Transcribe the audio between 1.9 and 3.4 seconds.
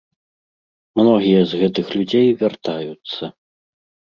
людзей вяртаюцца.